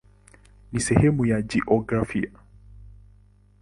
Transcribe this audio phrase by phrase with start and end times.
[0.73, 2.31] Ni sehemu ya jiografia.